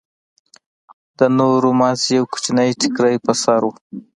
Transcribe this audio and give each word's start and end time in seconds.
د 1.17 1.19
نورو 1.39 1.69
مازې 1.79 2.09
يو 2.17 2.25
کوچنى 2.31 2.67
ټيکرى 2.81 3.15
پر 3.25 3.35
سر 3.43 3.61
و. 3.65 3.69